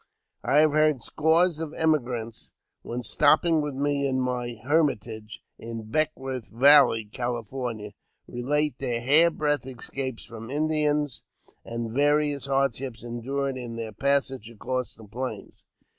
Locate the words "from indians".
10.25-11.25